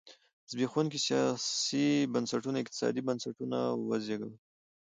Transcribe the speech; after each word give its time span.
زبېښونکي 0.51 0.99
سیاسي 1.07 1.87
بنسټونو 2.13 2.57
اقتصادي 2.63 3.01
بنسټونه 3.07 3.57
وزېږول. 3.87 4.33